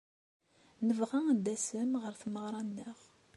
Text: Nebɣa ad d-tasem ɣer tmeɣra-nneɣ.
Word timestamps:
Nebɣa 0.87 1.19
ad 1.31 1.39
d-tasem 1.43 1.91
ɣer 2.03 2.13
tmeɣra-nneɣ. 2.21 2.99